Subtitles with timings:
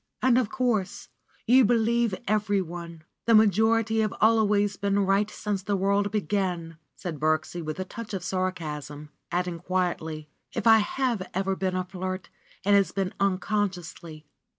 [0.23, 1.09] ^^And, of course,
[1.45, 3.03] you believe every one!
[3.27, 7.85] The major ity have always been right since the world began," said Birksie with a
[7.85, 12.29] touch of sarcasm, adding quietly, "If I have ever been a flirt,
[12.63, 14.25] it has been unconsciously.